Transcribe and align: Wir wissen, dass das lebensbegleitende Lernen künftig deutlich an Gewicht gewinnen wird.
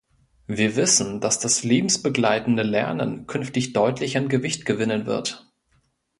Wir 0.47 0.77
wissen, 0.77 1.19
dass 1.21 1.37
das 1.37 1.63
lebensbegleitende 1.63 2.63
Lernen 2.63 3.27
künftig 3.27 3.71
deutlich 3.73 4.17
an 4.17 4.29
Gewicht 4.29 4.65
gewinnen 4.65 5.05
wird. 5.05 5.47